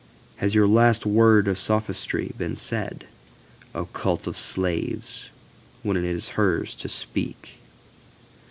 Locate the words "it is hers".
5.95-6.73